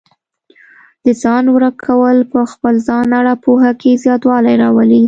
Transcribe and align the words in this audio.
د 1.03 1.07
ځان 1.21 1.43
درک 1.55 1.75
کول 1.87 2.17
په 2.31 2.39
خپل 2.51 2.73
ځان 2.87 3.07
اړه 3.19 3.33
پوهه 3.43 3.71
کې 3.81 3.99
زیاتوالی 4.03 4.55
راولي. 4.63 4.99